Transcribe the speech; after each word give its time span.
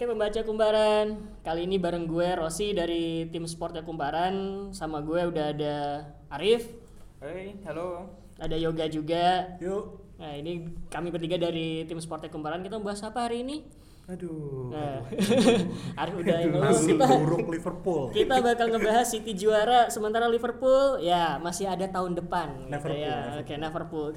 Oke 0.00 0.08
pembaca 0.08 0.40
Kumbaran, 0.48 1.28
kali 1.44 1.68
ini 1.68 1.76
bareng 1.76 2.08
gue 2.08 2.32
Rosi 2.32 2.72
dari 2.72 3.28
tim 3.28 3.44
Sportnya 3.44 3.84
Kumbaran, 3.84 4.72
sama 4.72 5.04
gue 5.04 5.28
udah 5.28 5.52
ada 5.52 6.08
Arif, 6.32 6.72
Hai, 7.20 7.60
halo. 7.68 8.08
ada 8.40 8.56
Yoga 8.56 8.88
juga. 8.88 9.60
Yuk. 9.60 10.00
Nah 10.16 10.40
ini 10.40 10.72
kami 10.88 11.12
bertiga 11.12 11.36
dari 11.36 11.84
tim 11.84 12.00
Sportnya 12.00 12.32
Kumbaran, 12.32 12.64
kita 12.64 12.80
membahas 12.80 13.12
apa 13.12 13.28
hari 13.28 13.44
ini? 13.44 13.68
Aduh. 14.08 14.74
Nah, 14.74 15.06
udah 15.06 16.02
Aduh, 16.02 16.18
ngeluh, 16.50 16.62
nasib 16.66 16.98
kita 16.98 17.06
buruk 17.14 17.46
Liverpool. 17.46 18.02
kita 18.10 18.42
bakal 18.42 18.66
ngebahas 18.66 19.06
City 19.06 19.38
juara, 19.38 19.86
sementara 19.86 20.26
Liverpool 20.26 20.98
ya 20.98 21.38
masih 21.38 21.70
ada 21.70 21.86
tahun 21.86 22.18
depan. 22.18 22.66
gitu 22.66 22.74
Liverpool, 22.74 22.98
ya. 22.98 23.38
Liverpool. 23.38 23.38
Oke, 23.38 23.54
Liverpool. 23.54 24.08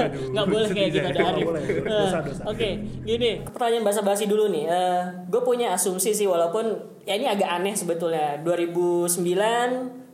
Aduh, 0.00 0.24
nggak 0.32 0.46
boleh 0.48 0.68
kayak 0.72 0.88
gitu 0.88 1.06
ada 1.10 1.20
Arif. 1.36 1.46
Eh. 1.52 2.10
Oke, 2.48 2.68
gini 3.04 3.30
pertanyaan 3.44 3.84
bahasa 3.84 4.00
basi 4.00 4.24
dulu 4.24 4.48
nih. 4.48 4.64
Eh, 4.72 5.02
gue 5.28 5.42
punya 5.44 5.76
asumsi 5.76 6.16
sih 6.16 6.24
walaupun 6.24 6.64
ya 7.04 7.12
ini 7.12 7.28
agak 7.28 7.60
aneh 7.60 7.76
sebetulnya. 7.76 8.40
2009 8.40 9.20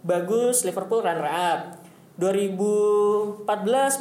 bagus 0.03 0.67
Liverpool 0.67 1.07
runner 1.07 1.31
up. 1.31 1.61
2014 2.19 3.47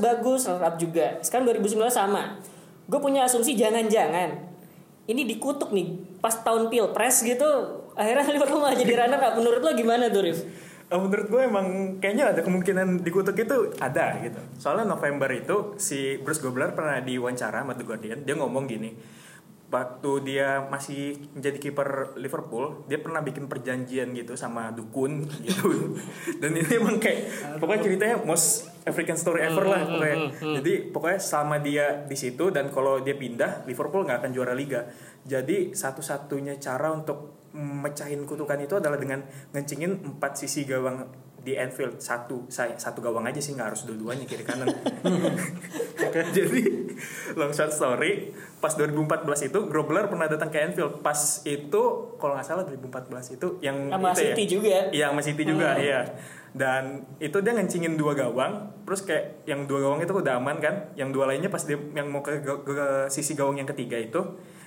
bagus 0.02 0.50
runner 0.50 0.66
up 0.66 0.76
juga. 0.82 1.22
Sekarang 1.22 1.46
2019 1.46 1.94
sama. 1.94 2.42
Gue 2.90 2.98
punya 2.98 3.30
asumsi 3.30 3.54
jangan-jangan 3.54 4.55
ini 5.06 5.22
dikutuk 5.26 5.70
nih 5.70 6.18
pas 6.22 6.34
tahun 6.42 6.70
pilpres 6.74 7.22
gitu 7.22 7.50
akhirnya 7.96 8.26
Liverpool 8.36 8.62
malah 8.62 8.78
jadi 8.78 8.94
runner 9.06 9.22
up. 9.22 9.34
Menurut 9.40 9.62
lo 9.64 9.72
gimana 9.74 10.12
tuh 10.12 10.22
Rif? 10.28 10.40
Eh, 10.86 11.00
menurut 11.02 11.28
gue 11.34 11.42
emang 11.42 11.98
kayaknya 11.98 12.30
ada 12.30 12.42
kemungkinan 12.46 13.02
dikutuk 13.02 13.34
itu 13.34 13.74
ada 13.82 14.22
gitu. 14.22 14.38
Soalnya 14.62 14.86
November 14.86 15.26
itu 15.34 15.74
si 15.82 16.22
Bruce 16.22 16.38
Gobler 16.38 16.78
pernah 16.78 17.02
diwawancara 17.02 17.66
sama 17.66 17.74
The 17.74 17.84
Guardian, 17.88 18.22
dia 18.22 18.36
ngomong 18.38 18.70
gini. 18.70 18.94
Waktu 19.76 20.12
dia 20.24 20.64
masih 20.72 21.20
menjadi 21.36 21.58
kiper 21.60 22.16
Liverpool, 22.16 22.88
dia 22.88 22.96
pernah 23.04 23.20
bikin 23.20 23.52
perjanjian 23.52 24.16
gitu 24.16 24.40
sama 24.40 24.72
dukun 24.72 25.28
gitu. 25.44 26.00
Dan 26.42 26.56
ini 26.56 26.80
emang 26.80 26.96
kayak 27.04 27.60
pokoknya 27.60 27.82
ceritanya 27.92 28.16
most 28.24 28.72
African 28.88 29.20
story 29.20 29.44
ever 29.44 29.68
lah 29.68 29.84
pokoknya. 29.84 30.18
Jadi 30.64 30.74
pokoknya 30.96 31.20
selama 31.20 31.60
dia 31.60 32.08
di 32.08 32.16
situ 32.16 32.54
dan 32.56 32.72
kalau 32.72 33.04
dia 33.04 33.18
pindah, 33.18 33.68
Liverpool 33.68 34.08
nggak 34.08 34.24
akan 34.24 34.32
juara 34.32 34.56
liga. 34.56 34.88
Jadi 35.26 35.76
satu-satunya 35.76 36.56
cara 36.62 36.94
untuk 36.94 37.50
mecahin 37.56 38.24
kutukan 38.28 38.60
itu 38.62 38.78
adalah 38.78 39.00
dengan 39.00 39.24
ngencingin 39.56 40.06
empat 40.06 40.38
sisi 40.38 40.68
gawang 40.68 41.08
di 41.46 41.54
Anfield 41.54 42.02
satu 42.02 42.50
saya 42.50 42.74
satu 42.74 43.06
gawang 43.06 43.30
aja 43.30 43.38
sih 43.38 43.54
nggak 43.54 43.70
harus 43.70 43.86
dua-duanya 43.86 44.26
kiri 44.26 44.42
kanan 44.42 44.66
Oke, 44.66 46.20
jadi 46.36 46.90
long 47.38 47.54
shot 47.54 47.70
story 47.70 48.34
pas 48.56 48.72
2014 48.72 49.12
itu 49.46 49.60
Grobler 49.66 50.06
pernah 50.06 50.26
datang 50.26 50.50
ke 50.50 50.58
Anfield. 50.58 51.00
Pas 51.00 51.16
itu 51.44 51.82
kalau 52.16 52.34
nggak 52.34 52.44
salah 52.44 52.64
2014 52.64 53.36
itu 53.36 53.48
yang 53.60 53.88
Sama 53.88 54.10
itu 54.10 54.22
City 54.24 54.44
juga. 54.50 54.78
Iya 54.90 55.06
sama 55.12 55.22
City 55.22 55.44
juga 55.44 55.70
iya. 55.78 56.02
Dan 56.52 56.84
itu 57.20 57.38
dia 57.40 57.52
ngencingin 57.52 57.94
dua 57.94 58.16
gawang 58.16 58.72
terus 58.84 59.02
kayak 59.02 59.44
yang 59.44 59.66
dua 59.66 59.82
gawang 59.82 60.00
itu 60.00 60.12
udah 60.12 60.40
aman 60.40 60.58
kan? 60.58 60.90
Yang 60.96 61.10
dua 61.12 61.26
lainnya 61.28 61.48
pas 61.48 61.62
dia 61.62 61.76
yang 61.76 62.08
mau 62.08 62.20
ke, 62.20 62.40
ke- 62.40 62.64
ke 62.64 62.88
sisi 63.08 63.34
gawang 63.34 63.56
yang 63.56 63.68
ketiga 63.68 63.96
itu 63.96 64.22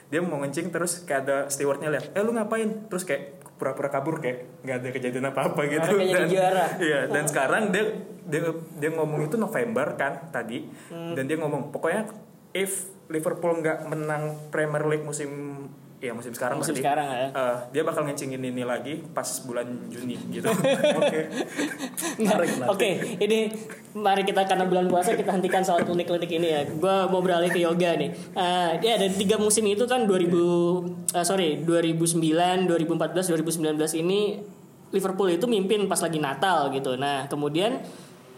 dia 0.09 0.21
mau 0.21 0.37
ngencing 0.39 0.69
terus 0.69 1.05
kayak 1.05 1.21
ada 1.23 1.37
stewardnya 1.49 1.89
lihat 1.89 2.13
eh 2.13 2.21
lu 2.21 2.31
ngapain? 2.31 2.87
Terus 2.87 3.03
kayak 3.03 3.23
pura-pura 3.57 3.89
kabur 3.89 4.21
kayak 4.21 4.63
nggak 4.63 4.77
ada 4.77 4.89
kejadian 4.91 5.27
apa-apa 5.27 5.61
gitu 5.67 5.99
jadi 5.99 6.31
juara. 6.31 6.67
iya 6.79 7.01
dan 7.11 7.27
sekarang 7.27 7.75
dia 7.75 7.91
dia 8.23 8.47
dia 8.79 8.91
ngomong 8.93 9.27
itu 9.27 9.35
November 9.35 9.97
kan 9.97 10.31
tadi. 10.31 10.63
Hmm. 10.87 11.17
dan 11.17 11.27
dia 11.27 11.35
ngomong 11.35 11.73
pokoknya 11.73 12.07
if 12.53 12.87
Liverpool 13.09 13.65
nggak 13.65 13.89
menang 13.89 14.37
Premier 14.53 14.85
League 14.85 15.05
musim 15.05 15.65
ya 15.99 16.15
musim 16.15 16.31
sekarang 16.31 16.63
Musim 16.63 16.79
berarti, 16.79 16.85
sekarang 16.87 17.09
ya. 17.11 17.27
eh, 17.35 17.57
dia 17.75 17.83
bakal 17.83 18.07
ngencingin 18.07 18.39
ini 18.39 18.63
lagi 18.63 19.03
pas 19.11 19.27
bulan 19.43 19.67
Juni 19.91 20.15
gitu 20.31 20.47
Oke. 21.03 21.21
Oke, 22.71 22.91
ini 23.19 23.51
mari 23.99 24.23
kita 24.23 24.47
karena 24.47 24.63
bulan 24.71 24.87
puasa 24.87 25.19
kita 25.19 25.35
hentikan 25.35 25.67
soal 25.67 25.83
klinik-klinik 25.83 26.31
ini 26.31 26.49
ya. 26.55 26.63
Gua 26.79 27.11
mau 27.11 27.19
beralih 27.19 27.51
ke 27.51 27.59
yoga 27.59 27.99
nih. 27.99 28.15
Eh, 28.15 28.71
ya 28.79 28.93
ada 28.95 29.11
tiga 29.11 29.43
musim 29.43 29.67
itu 29.67 29.91
kan 29.91 30.07
2000 30.07 31.19
eh, 31.19 31.25
sorry 31.27 31.67
2009, 31.67 32.71
2014, 32.71 33.35
2019 33.35 33.75
ini 33.99 34.39
Liverpool 34.95 35.29
itu 35.35 35.51
mimpin 35.51 35.91
pas 35.91 35.99
lagi 35.99 36.23
Natal 36.23 36.71
gitu. 36.71 36.95
Nah 36.95 37.27
kemudian 37.27 37.83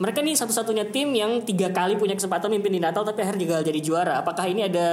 mereka 0.00 0.24
nih 0.24 0.32
satu-satunya 0.32 0.88
tim 0.88 1.12
yang 1.12 1.44
tiga 1.44 1.68
kali 1.76 2.00
punya 2.00 2.16
kesempatan 2.16 2.48
mimpin 2.48 2.72
di 2.72 2.80
Natal 2.80 3.04
tapi 3.04 3.20
akhirnya 3.20 3.44
gagal 3.44 3.68
jadi 3.68 3.80
juara. 3.84 4.24
Apakah 4.24 4.48
ini 4.48 4.64
ada 4.64 4.88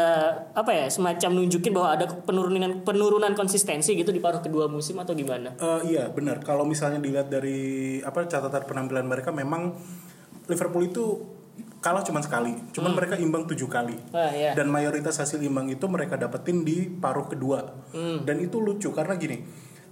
apa 0.51 0.75
ya 0.75 0.91
semacam 0.91 1.31
nunjukin 1.31 1.71
bahwa 1.71 1.95
ada 1.95 2.05
penurunan 2.11 2.83
penurunan 2.83 3.31
konsistensi 3.31 3.95
gitu 3.95 4.11
di 4.11 4.19
paruh 4.19 4.43
kedua 4.43 4.67
musim 4.67 4.99
atau 4.99 5.15
gimana? 5.15 5.55
Eh, 5.55 5.95
iya 5.95 6.11
benar. 6.11 6.43
Kalau 6.43 6.67
misalnya 6.67 6.99
dilihat 6.99 7.31
dari 7.31 7.97
apa 8.03 8.27
catatan 8.27 8.67
penampilan 8.67 9.07
mereka, 9.07 9.31
memang 9.31 9.79
Liverpool 10.51 10.83
itu 10.83 11.23
kalah 11.79 12.03
cuma 12.03 12.19
sekali. 12.19 12.51
Cuman 12.75 12.91
mereka 12.91 13.15
imbang 13.15 13.47
tujuh 13.47 13.71
kali. 13.71 13.95
Ah, 14.11 14.27
iya. 14.35 14.51
Dan 14.59 14.67
mayoritas 14.67 15.23
hasil 15.23 15.39
imbang 15.39 15.71
itu 15.71 15.87
mereka 15.87 16.19
dapetin 16.19 16.67
di 16.67 16.83
paruh 16.83 17.31
kedua. 17.31 17.63
Dan 17.95 18.43
itu 18.43 18.59
lucu 18.59 18.91
karena 18.91 19.15
gini, 19.15 19.39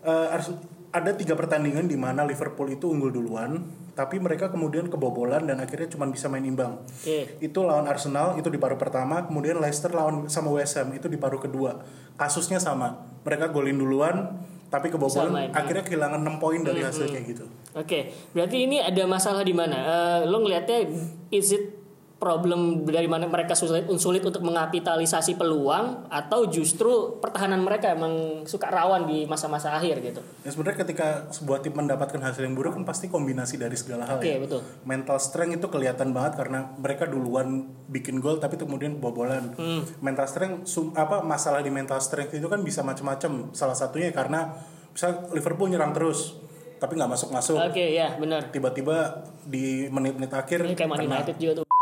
Ars- 0.03 0.59
ada 0.91 1.15
tiga 1.15 1.39
pertandingan 1.39 1.87
di 1.87 1.95
mana 1.95 2.27
Liverpool 2.27 2.67
itu 2.67 2.91
unggul 2.91 3.15
duluan, 3.15 3.63
tapi 3.95 4.19
mereka 4.19 4.51
kemudian 4.51 4.91
kebobolan 4.91 5.47
dan 5.47 5.63
akhirnya 5.63 5.87
cuma 5.87 6.05
bisa 6.11 6.27
main 6.27 6.43
imbang. 6.43 6.83
Oke. 6.83 7.39
Itu 7.39 7.63
lawan 7.63 7.87
Arsenal 7.87 8.35
itu 8.35 8.51
di 8.51 8.59
paruh 8.59 8.75
pertama, 8.75 9.23
kemudian 9.23 9.57
Leicester 9.63 9.95
lawan 9.95 10.27
sama 10.27 10.51
West 10.51 10.75
Ham 10.75 10.91
itu 10.91 11.07
di 11.07 11.15
paruh 11.15 11.39
kedua. 11.39 11.79
Kasusnya 12.19 12.59
sama. 12.59 13.07
Mereka 13.23 13.55
golin 13.55 13.79
duluan 13.79 14.35
tapi 14.67 14.91
kebobolan 14.91 15.31
main, 15.31 15.49
akhirnya 15.55 15.87
kehilangan 15.87 16.19
6 16.19 16.41
poin 16.43 16.59
dari 16.59 16.83
hasil 16.83 17.07
kayak 17.07 17.25
gitu. 17.31 17.45
Oke, 17.77 18.11
berarti 18.35 18.67
ini 18.67 18.83
ada 18.83 19.07
masalah 19.07 19.45
di 19.47 19.55
mana? 19.55 19.77
Eh, 19.77 20.19
lo 20.27 20.43
ngelihatnya 20.43 20.91
is 21.31 21.55
it 21.55 21.84
problem 22.25 22.81
dari 22.89 23.05
mana 23.05 23.29
mereka 23.29 23.53
sulit, 23.53 23.85
sulit 24.01 24.25
untuk 24.25 24.41
mengapitalisasi 24.41 25.37
peluang 25.37 26.09
atau 26.09 26.49
justru 26.49 27.21
pertahanan 27.21 27.61
mereka 27.61 27.93
emang 27.93 28.41
suka 28.49 28.73
rawan 28.73 29.05
di 29.05 29.29
masa-masa 29.29 29.77
akhir 29.77 30.01
gitu? 30.01 30.25
Ya 30.41 30.49
sebenarnya 30.49 30.81
ketika 30.81 31.29
sebuah 31.29 31.61
tim 31.61 31.77
mendapatkan 31.77 32.17
hasil 32.17 32.41
yang 32.41 32.57
buruk 32.57 32.73
kan 32.73 32.81
pasti 32.81 33.13
kombinasi 33.13 33.61
dari 33.61 33.77
segala 33.77 34.09
hal 34.09 34.17
Oke, 34.17 34.33
ya. 34.33 34.41
betul. 34.41 34.65
Mental 34.89 35.21
strength 35.21 35.61
itu 35.61 35.67
kelihatan 35.69 36.17
banget 36.17 36.41
karena 36.41 36.73
mereka 36.81 37.05
duluan 37.05 37.69
bikin 37.93 38.17
gol 38.17 38.41
tapi 38.41 38.57
kemudian 38.57 38.97
kebobolan. 38.97 39.53
Hmm. 39.53 39.85
Mental 40.01 40.25
strength 40.25 40.65
sum- 40.65 40.97
apa 40.97 41.21
masalah 41.21 41.61
di 41.61 41.69
mental 41.69 42.01
strength 42.01 42.33
itu 42.33 42.49
kan 42.49 42.65
bisa 42.65 42.81
macam-macam. 42.81 43.53
Salah 43.53 43.77
satunya 43.77 44.09
karena 44.09 44.57
bisa 44.89 45.29
Liverpool 45.29 45.69
nyerang 45.69 45.93
terus 45.93 46.41
tapi 46.81 46.97
nggak 46.97 47.11
masuk-masuk. 47.13 47.55
Oke, 47.61 47.93
ya 47.93 48.17
benar. 48.17 48.49
Tiba-tiba 48.49 49.23
di 49.45 49.87
menit-menit 49.93 50.33
akhir 50.33 50.65
Ini 50.65 50.73
kayak 50.73 50.89
Man. 50.89 51.05
United 51.05 51.37
juga 51.37 51.53
tuh. 51.61 51.74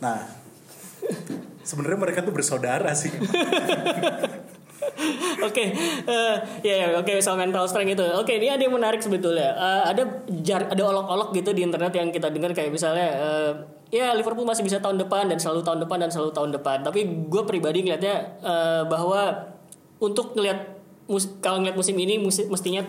Nah, 0.00 0.18
sebenarnya 1.62 1.98
mereka 2.00 2.20
tuh 2.24 2.34
bersaudara 2.34 2.92
sih. 2.96 3.12
Oke, 5.40 5.72
eh, 6.04 6.34
ya 6.60 6.74
ya 6.76 6.86
oke 7.00 7.20
soal 7.24 7.40
mental 7.40 7.64
strength 7.64 7.96
itu. 7.96 8.04
Oke, 8.16 8.36
ini 8.36 8.52
ada 8.52 8.60
yang 8.60 8.76
menarik 8.76 9.00
sebetulnya. 9.00 9.56
Eh, 9.56 9.82
ada 9.96 10.02
jar, 10.44 10.68
ada 10.68 10.82
olok-olok 10.84 11.32
gitu 11.32 11.56
di 11.56 11.64
internet 11.64 11.92
yang 11.96 12.12
kita 12.12 12.28
dengar 12.28 12.52
kayak 12.52 12.68
misalnya 12.68 13.08
eh, 13.16 13.52
ya 13.88 14.12
Liverpool 14.12 14.44
masih 14.44 14.60
bisa 14.60 14.76
tahun 14.80 15.00
depan 15.00 15.32
dan 15.32 15.40
selalu 15.40 15.64
tahun 15.64 15.80
depan 15.88 15.98
dan 16.04 16.10
selalu 16.12 16.30
tahun 16.36 16.50
depan. 16.60 16.84
Tapi 16.84 17.00
gue 17.32 17.42
pribadi 17.48 17.84
ngelihatnya 17.88 18.16
eh, 18.44 18.82
bahwa 18.84 19.52
untuk 20.00 20.36
ngelihat 20.36 20.76
mus- 21.08 21.32
kalau 21.40 21.64
ngelihat 21.64 21.76
musim 21.80 21.96
ini 21.96 22.20
musim, 22.20 22.52
mestinya 22.52 22.84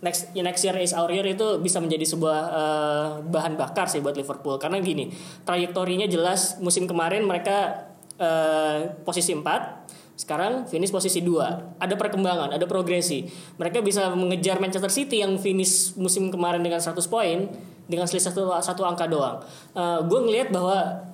next 0.00 0.32
next 0.32 0.64
year 0.64 0.76
is 0.80 0.96
our 0.96 1.08
year 1.12 1.24
itu 1.24 1.60
bisa 1.60 1.80
menjadi 1.80 2.04
sebuah 2.08 2.38
eh, 2.50 3.08
bahan 3.28 3.54
bakar 3.56 3.86
sih 3.88 4.00
buat 4.00 4.16
Liverpool. 4.16 4.56
Karena 4.56 4.80
gini 4.80 5.12
trajektorinya 5.44 6.08
jelas 6.08 6.56
musim 6.60 6.88
kemarin 6.88 7.24
mereka 7.24 7.88
eh, 8.16 8.92
posisi 9.04 9.36
4 9.36 9.88
sekarang 10.20 10.68
finish 10.68 10.92
posisi 10.92 11.24
2 11.24 11.80
ada 11.80 11.94
perkembangan 11.96 12.52
ada 12.56 12.66
progresi. 12.68 13.24
Mereka 13.56 13.80
bisa 13.80 14.12
mengejar 14.12 14.60
Manchester 14.60 14.92
City 14.92 15.24
yang 15.24 15.40
finish 15.40 15.96
musim 15.96 16.28
kemarin 16.28 16.60
dengan 16.60 16.80
100 16.80 16.96
poin 17.08 17.48
dengan 17.88 18.04
selisih 18.04 18.30
satu, 18.30 18.52
satu 18.60 18.84
angka 18.84 19.08
doang. 19.08 19.40
Gue 20.06 20.20
ngelihat 20.22 20.52
bahwa 20.52 21.08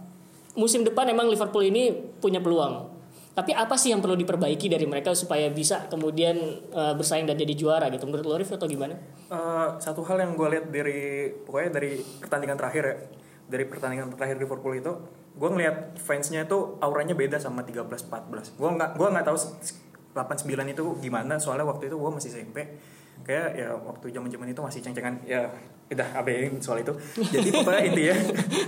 musim 0.59 0.83
depan 0.83 1.07
emang 1.07 1.31
Liverpool 1.31 1.63
ini 1.63 1.95
punya 2.19 2.43
peluang 2.43 2.96
tapi 3.37 3.53
apa 3.53 3.77
sih 3.77 3.93
yang 3.93 4.01
perlu 4.01 4.17
diperbaiki 4.17 4.73
dari 4.73 4.89
mereka 4.89 5.13
supaya 5.13 5.53
bisa 5.53 5.93
kemudian 5.93 6.41
eh, 6.73 6.95
bersaing 6.97 7.29
dan 7.29 7.37
jadi 7.37 7.53
juara 7.53 7.93
gitu? 7.93 8.09
Menurut 8.09 8.25
lo 8.25 8.35
Rif 8.41 8.49
atau 8.57 8.65
gimana? 8.65 8.97
Eh, 9.29 9.69
satu 9.77 10.01
hal 10.09 10.25
yang 10.25 10.33
gue 10.33 10.49
lihat 10.57 10.73
dari 10.73 11.29
pokoknya 11.45 11.71
dari 11.77 12.01
pertandingan 12.01 12.57
terakhir 12.57 12.83
ya 12.89 12.97
dari 13.47 13.65
pertandingan 13.69 14.11
terakhir 14.17 14.43
Liverpool 14.43 14.75
itu 14.75 14.93
gue 15.37 15.49
ngelihat 15.53 16.01
fansnya 16.01 16.49
itu 16.49 16.81
auranya 16.81 17.13
beda 17.13 17.37
sama 17.39 17.63
13-14 17.63 18.57
gue 18.57 18.71
nggak 18.73 18.91
gue 18.97 19.09
nggak 19.13 19.27
tahu 19.29 19.39
89 20.17 20.73
itu 20.73 20.85
gimana 21.05 21.37
soalnya 21.37 21.69
waktu 21.69 21.93
itu 21.93 21.97
gue 22.01 22.11
masih 22.11 22.33
SMP 22.33 22.81
kayak 23.27 23.59
ya 23.59 23.75
waktu 23.75 24.15
zaman 24.15 24.31
zaman 24.31 24.47
itu 24.55 24.61
masih 24.63 24.81
ceng-cengan 24.87 25.19
ya 25.27 25.51
udah 25.91 26.09
abein 26.19 26.63
soal 26.63 26.83
itu. 26.83 26.95
Jadi 27.19 27.51
pokoknya 27.51 27.83
intinya 27.91 28.17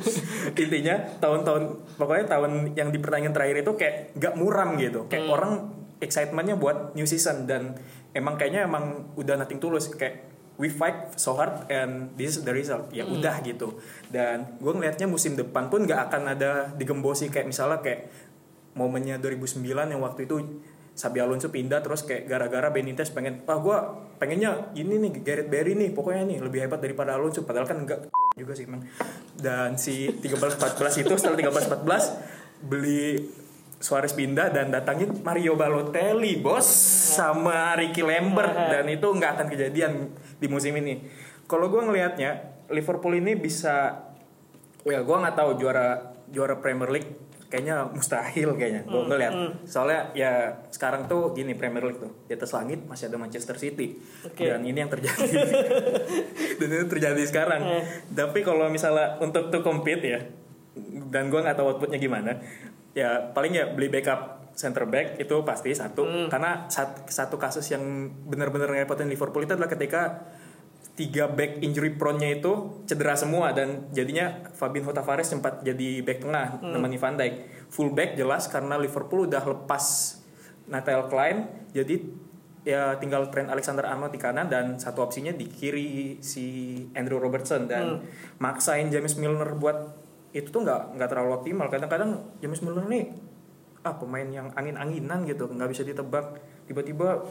intinya 0.67 0.95
tahun-tahun 1.23 1.63
pokoknya 1.95 2.25
tahun 2.27 2.75
yang 2.75 2.91
di 2.91 2.99
pertandingan 2.99 3.35
terakhir 3.35 3.57
itu 3.63 3.73
kayak 3.79 3.95
nggak 4.19 4.35
muram 4.35 4.75
gitu. 4.79 5.07
Kayak 5.07 5.31
orang 5.31 5.53
excitementnya 6.03 6.59
buat 6.59 6.99
new 6.99 7.07
season 7.07 7.47
dan 7.47 7.79
emang 8.15 8.35
kayaknya 8.35 8.67
emang 8.67 9.15
udah 9.15 9.39
nothing 9.39 9.63
tulus. 9.63 9.91
Kayak 9.95 10.27
we 10.59 10.67
fight 10.67 11.15
so 11.15 11.39
hard 11.39 11.71
and 11.71 12.15
this 12.19 12.39
is 12.39 12.43
the 12.43 12.55
result. 12.55 12.91
Ya 12.91 13.07
udah 13.07 13.39
gitu. 13.47 13.79
Dan 14.11 14.59
gue 14.59 14.73
ngelihatnya 14.75 15.07
musim 15.07 15.39
depan 15.39 15.71
pun 15.71 15.87
nggak 15.87 16.11
akan 16.11 16.35
ada 16.35 16.71
digembosi. 16.75 17.31
Kayak 17.31 17.51
misalnya 17.51 17.79
kayak 17.79 18.11
momennya 18.79 19.19
2009 19.19 19.63
yang 19.67 20.03
waktu 20.03 20.27
itu 20.27 20.63
Sabi 20.99 21.23
Alonso 21.23 21.51
pindah 21.51 21.83
terus 21.83 22.03
kayak 22.03 22.27
gara-gara 22.27 22.75
Benitez 22.75 23.15
pengen 23.15 23.47
ah 23.47 23.59
gue 23.59 23.79
pengennya 24.19 24.75
ini 24.75 24.99
nih 24.99 25.23
Gareth 25.23 25.49
Barry 25.49 25.79
nih 25.79 25.95
pokoknya 25.95 26.23
nih 26.27 26.39
lebih 26.43 26.67
hebat 26.67 26.83
daripada 26.83 27.15
Alonso 27.15 27.47
padahal 27.47 27.67
kan 27.71 27.87
enggak 27.87 28.11
juga 28.35 28.55
sih 28.55 28.67
emang 28.67 28.83
dan 29.39 29.79
si 29.79 30.11
13-14 30.11 31.07
itu 31.07 31.15
setelah 31.15 31.39
13-14 31.39 32.67
beli 32.67 33.23
Suarez 33.79 34.11
pindah 34.11 34.51
dan 34.51 34.75
datangin 34.75 35.23
Mario 35.23 35.55
Balotelli 35.55 36.35
bos 36.43 36.67
sama 37.15 37.79
Ricky 37.79 38.03
Lambert. 38.03 38.51
Dan 38.51 38.91
itu 38.91 39.07
nggak 39.07 39.39
akan 39.39 39.47
kejadian 39.47 40.11
di 40.43 40.47
musim 40.51 40.75
ini. 40.75 40.99
Kalau 41.47 41.71
gue 41.71 41.87
ngelihatnya 41.87 42.59
Liverpool 42.75 43.15
ini 43.15 43.39
bisa 43.39 44.03
ya 44.83 45.01
gue 45.07 45.17
nggak 45.17 45.37
tahu 45.39 45.51
juara 45.63 46.11
juara 46.27 46.59
Premier 46.59 46.91
League 46.91 47.28
kayaknya 47.49 47.89
mustahil 47.89 48.53
kayaknya 48.55 48.85
gue 48.85 49.03
ngeliat. 49.05 49.33
soalnya 49.65 50.13
ya 50.13 50.33
sekarang 50.69 51.05
tuh 51.05 51.33
gini 51.33 51.53
Premier 51.53 51.81
League 51.83 51.97
tuh 51.97 52.13
di 52.25 52.37
atas 52.37 52.53
langit 52.53 52.85
masih 52.85 53.09
ada 53.09 53.17
Manchester 53.17 53.57
City. 53.57 53.97
Oke. 54.23 54.45
dan 54.45 54.61
ini 54.63 54.77
yang 54.77 54.89
terjadi. 54.89 55.25
Dan 56.61 56.69
itu 56.69 56.87
terjadi 56.89 57.23
sekarang. 57.25 57.61
Eh. 57.63 57.85
tapi 58.13 58.43
kalau 58.43 58.69
misalnya 58.69 59.17
untuk 59.19 59.49
to 59.49 59.61
compete 59.61 60.05
ya 60.05 60.21
dan 61.09 61.27
gue 61.27 61.41
nggak 61.41 61.57
tahu 61.57 61.73
outputnya 61.73 61.97
gimana 61.97 62.37
ya 62.93 63.33
paling 63.33 63.51
ya 63.51 63.65
beli 63.69 63.89
backup 63.89 64.39
center 64.53 64.85
back 64.85 65.17
itu 65.17 65.47
pasti 65.47 65.71
satu. 65.71 66.27
Karena 66.27 66.67
sat- 66.67 67.07
satu 67.07 67.39
kasus 67.39 67.63
yang 67.71 67.81
benar-benar 68.27 68.67
ngerepotin 68.69 69.07
Liverpool 69.07 69.47
itu 69.47 69.55
adalah 69.55 69.71
ketika 69.71 70.27
tiga 70.99 71.31
back 71.31 71.63
injury 71.63 71.95
prone-nya 71.95 72.43
itu 72.43 72.83
cedera 72.91 73.15
semua 73.15 73.55
dan 73.55 73.87
jadinya 73.95 74.51
Fabinho 74.51 74.91
Tavares 74.91 75.31
sempat 75.31 75.63
jadi 75.63 76.03
back 76.03 76.27
tengah 76.27 76.59
nemani 76.59 76.99
Van 76.99 77.15
Dijk. 77.15 77.35
Full 77.71 77.95
back 77.95 78.19
jelas 78.19 78.51
karena 78.51 78.75
Liverpool 78.75 79.31
udah 79.31 79.47
lepas 79.47 80.19
Nathaniel 80.67 81.07
Klein 81.07 81.47
jadi 81.71 82.03
ya 82.67 82.99
tinggal 82.99 83.31
Trent 83.31 83.49
Alexander-Arnold 83.49 84.13
di 84.13 84.21
kanan 84.21 84.51
dan 84.51 84.77
satu 84.77 85.07
opsinya 85.07 85.31
di 85.31 85.47
kiri 85.47 86.19
si 86.21 86.77
Andrew 86.93 87.23
Robertson 87.23 87.71
dan 87.71 88.03
maksain 88.43 88.91
James 88.91 89.15
Milner 89.17 89.55
buat 89.55 89.95
itu 90.37 90.53
tuh 90.53 90.67
nggak 90.67 90.99
nggak 90.99 91.09
terlalu 91.09 91.31
optimal. 91.39 91.71
Kadang-kadang 91.73 92.27
James 92.43 92.61
Milner 92.61 92.85
nih 92.91 93.05
ah 93.87 93.95
pemain 93.95 94.27
yang 94.27 94.51
angin-anginan 94.53 95.25
gitu 95.25 95.49
nggak 95.49 95.71
bisa 95.71 95.87
ditebak. 95.87 96.43
Tiba-tiba 96.67 97.25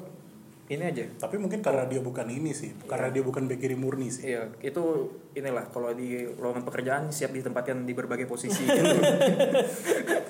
ini 0.68 0.84
aja 0.84 1.00
Tapi 1.16 1.40
mungkin 1.40 1.64
karena 1.64 1.88
dia 1.88 2.04
bukan 2.04 2.28
ini 2.28 2.52
sih, 2.52 2.76
karena 2.92 3.08
dia 3.08 3.24
bukan 3.24 3.48
back 3.48 3.56
kiri 3.58 3.80
murni 3.80 4.12
sih. 4.12 4.36
Iya, 4.36 4.52
itu 4.60 4.84
inilah 5.32 5.72
kalau 5.72 5.96
di 5.96 6.28
lowongan 6.36 6.68
pekerjaan 6.68 7.08
siap 7.08 7.32
ditempatkan 7.32 7.88
di 7.88 7.96
berbagai 7.96 8.28
posisi. 8.28 8.68
gitu. 8.68 8.84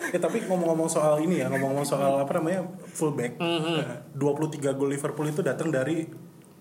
Ya 0.07 0.23
tapi 0.23 0.39
ngomong-ngomong 0.39 0.87
soal 0.87 1.19
ini 1.19 1.43
ya, 1.43 1.51
ngomong-ngomong 1.51 1.83
soal 1.83 2.15
apa 2.21 2.39
namanya 2.39 2.63
fullback, 2.87 3.35
Mm-hmm. 3.35 3.77
eh, 3.81 3.97
23 4.15 4.71
gol 4.71 4.87
Liverpool 4.87 5.27
itu 5.27 5.43
datang 5.43 5.67
dari 5.67 6.07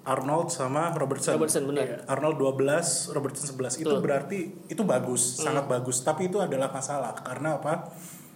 Arnold 0.02 0.50
sama 0.50 0.90
Robertson. 0.90 1.38
Robertson 1.38 1.66
benar. 1.66 2.02
Arnold 2.10 2.38
12, 2.38 3.14
Robertson 3.14 3.46
11 3.46 3.82
itu 3.82 3.86
Betul. 3.86 4.02
berarti 4.02 4.38
itu 4.66 4.82
bagus, 4.82 5.22
sangat 5.38 5.66
bagus. 5.66 6.02
Tapi 6.02 6.26
itu 6.26 6.42
adalah 6.42 6.70
masalah 6.70 7.14
karena 7.22 7.58
apa? 7.58 7.90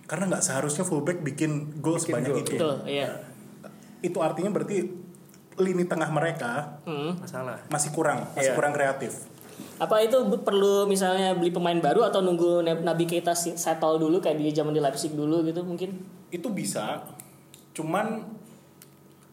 Karena 0.07 0.31
nggak 0.31 0.43
seharusnya 0.43 0.83
fullback 0.87 1.23
bikin 1.23 1.79
gol 1.83 1.99
sebanyak 1.99 2.31
gol, 2.31 2.43
itu. 2.43 2.51
Betul, 2.55 2.75
iya. 2.87 3.09
Itu 4.03 4.19
artinya 4.23 4.51
berarti 4.51 5.00
lini 5.57 5.83
tengah 5.83 6.09
mereka 6.09 6.79
Hmm. 6.83 7.17
Masalah. 7.17 7.59
masih 7.67 7.91
kurang, 7.91 8.29
masih 8.33 8.53
Iya. 8.53 8.57
kurang 8.57 8.73
kreatif. 8.73 9.13
Apa 9.77 9.99
itu 9.99 10.15
perlu 10.39 10.85
misalnya 10.85 11.33
beli 11.33 11.51
pemain 11.51 11.77
baru 11.77 12.03
atau 12.03 12.21
nunggu 12.21 12.61
Nabi 12.63 13.05
Keita 13.05 13.33
si- 13.33 13.57
settle 13.57 13.97
dulu 13.99 14.19
kayak 14.19 14.37
di 14.37 14.51
zaman 14.51 14.71
di 14.71 14.79
Leipzig 14.79 15.11
dulu 15.11 15.41
gitu 15.43 15.61
mungkin? 15.61 16.01
Itu 16.29 16.49
bisa, 16.51 17.01
cuman 17.71 18.25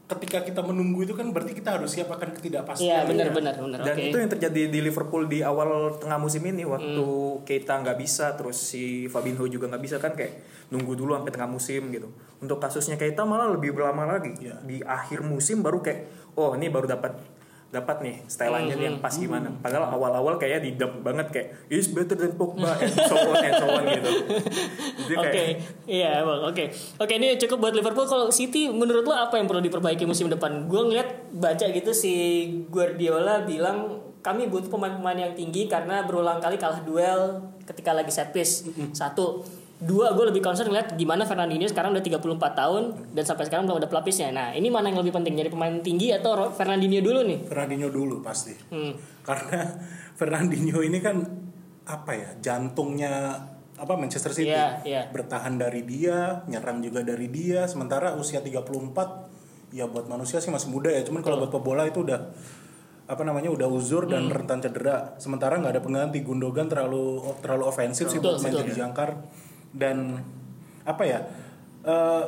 ketika 0.08 0.40
kita 0.42 0.64
menunggu 0.64 1.04
itu 1.04 1.12
kan 1.12 1.28
berarti 1.30 1.52
kita 1.52 1.76
harus 1.76 1.92
siap 1.92 2.08
akan 2.10 2.32
ketidakpastian. 2.32 2.88
Iya, 2.88 3.04
benar 3.04 3.28
benar 3.30 3.56
benar. 3.58 3.80
Dan 3.84 3.92
Oke. 3.94 4.08
itu 4.08 4.18
yang 4.18 4.32
terjadi 4.32 4.62
di 4.66 4.80
Liverpool 4.80 5.28
di 5.28 5.44
awal 5.44 6.00
tengah 6.00 6.16
musim 6.16 6.40
ini 6.42 6.64
waktu 6.64 6.96
Hmm. 6.96 7.44
Keita 7.44 7.76
nggak 7.78 7.98
bisa, 7.98 8.32
terus 8.34 8.56
si 8.56 8.84
Fabinho 9.06 9.44
juga 9.46 9.68
nggak 9.68 9.84
bisa 9.84 10.00
kan 10.00 10.12
kayak 10.12 10.40
nunggu 10.70 10.96
dulu 10.96 11.12
sampai 11.14 11.28
tengah 11.30 11.48
musim 11.50 11.88
gitu. 11.90 12.08
Untuk 12.38 12.62
kasusnya 12.62 12.96
Keita 12.96 13.26
malah 13.26 13.50
lebih 13.50 13.74
lama 13.74 14.06
lagi. 14.06 14.34
Iya. 14.38 14.62
Di 14.62 14.82
akhir 14.86 15.26
musim 15.26 15.66
baru 15.66 15.82
kayak 15.82 16.34
oh 16.38 16.54
ini 16.54 16.70
baru 16.70 16.86
dapat 16.86 17.18
dapat 17.68 18.00
nih 18.00 18.24
styleannya 18.32 18.74
nih 18.74 18.76
Hmm. 18.80 18.88
yang 18.96 18.98
pas 19.04 19.12
gimana. 19.12 19.52
Padahal 19.60 19.92
awal-awal 19.92 20.40
kayak 20.40 20.64
di 20.64 20.80
dump 20.80 21.04
banget 21.04 21.28
kayak 21.36 21.48
is 21.68 21.92
better 21.92 22.16
than 22.16 22.32
Pogba 22.40 22.72
and 22.80 22.96
so 22.96 23.16
on 23.20 23.36
and 23.44 23.54
so 23.60 23.68
on 23.68 23.84
gitu. 23.84 24.12
Oke, 25.20 25.32
kayak 25.36 25.52
iya 25.84 26.24
bang. 26.24 26.42
Oke, 26.48 26.72
oke 26.96 27.14
ini 27.20 27.36
cukup 27.36 27.68
buat 27.68 27.76
Liverpool. 27.76 28.08
Kalau 28.08 28.32
City, 28.32 28.72
menurut 28.72 29.04
lo 29.04 29.12
apa 29.12 29.36
yang 29.36 29.52
perlu 29.52 29.60
diperbaiki 29.60 30.08
musim 30.08 30.32
depan? 30.32 30.72
Gue 30.72 30.80
ngeliat 30.88 31.28
baca 31.36 31.66
gitu 31.68 31.92
si 31.92 32.14
Guardiola 32.72 33.44
bilang 33.44 34.00
kami 34.24 34.48
butuh 34.48 34.72
pemain-pemain 34.72 35.28
yang 35.28 35.34
tinggi 35.36 35.68
karena 35.68 36.08
berulang 36.08 36.40
kali 36.40 36.56
kalah 36.56 36.80
duel 36.88 37.44
ketika 37.68 37.92
lagi 37.92 38.16
set 38.16 38.32
piece. 38.32 38.64
Satu, 38.96 39.44
dua 39.78 40.10
gue 40.18 40.34
lebih 40.34 40.42
concern 40.42 40.74
ngeliat 40.74 40.98
gimana 40.98 41.22
Fernandinho 41.22 41.70
sekarang 41.70 41.94
udah 41.94 42.02
34 42.02 42.18
tahun 42.58 42.84
dan 43.14 43.24
sampai 43.24 43.46
sekarang 43.46 43.70
belum 43.70 43.78
ada 43.78 43.86
pelapisnya. 43.86 44.34
Nah 44.34 44.50
ini 44.52 44.74
mana 44.74 44.90
yang 44.90 44.98
lebih 45.06 45.14
penting 45.14 45.38
jadi 45.38 45.54
pemain 45.54 45.78
tinggi 45.86 46.10
atau 46.10 46.50
Fernandinho 46.50 46.98
dulu 47.06 47.22
nih? 47.22 47.46
Fernandinho 47.46 47.94
dulu 47.94 48.26
pasti. 48.26 48.58
Hmm. 48.74 48.98
Karena 49.22 49.62
Fernandinho 50.20 50.82
ini 50.82 50.98
kan 50.98 51.22
apa 51.86 52.12
ya 52.12 52.30
jantungnya 52.42 53.38
apa 53.78 53.94
Manchester 53.94 54.34
City 54.34 54.50
Iya, 54.50 54.82
iya. 54.82 55.02
bertahan 55.14 55.62
dari 55.62 55.86
dia 55.86 56.42
nyerang 56.50 56.82
juga 56.82 57.06
dari 57.06 57.30
dia 57.30 57.70
sementara 57.70 58.18
usia 58.18 58.42
34 58.42 58.66
ya 59.70 59.86
buat 59.86 60.10
manusia 60.10 60.42
sih 60.42 60.50
masih 60.50 60.74
muda 60.74 60.90
ya 60.90 61.06
cuman 61.06 61.22
kalau 61.22 61.38
buat 61.38 61.54
pebola 61.54 61.86
itu 61.86 62.02
udah 62.02 62.34
apa 63.08 63.22
namanya 63.24 63.54
udah 63.54 63.70
uzur 63.70 64.10
dan 64.10 64.28
Hmm. 64.28 64.34
rentan 64.34 64.60
cedera 64.60 65.16
sementara 65.16 65.62
nggak 65.62 65.78
ada 65.78 65.84
pengganti 65.86 66.26
Gundogan 66.26 66.68
terlalu 66.68 67.22
terlalu 67.40 67.64
ofensif 67.70 68.10
sih 68.10 68.18
buat 68.18 68.42
main 68.42 68.52
jadi 68.52 68.74
jangkar 68.84 69.22
dan 69.72 70.20
apa 70.84 71.04
ya 71.04 71.20
eh, 71.84 72.24